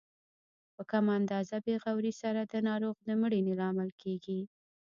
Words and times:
په 0.75 0.83
کمه 0.91 1.11
اندازه 1.19 1.57
بې 1.65 1.75
غورۍ 1.83 2.13
سره 2.21 2.41
د 2.43 2.53
ناروغ 2.67 2.95
د 3.07 3.09
مړینې 3.21 3.53
لامل 3.61 3.89
کیږي. 4.01 4.39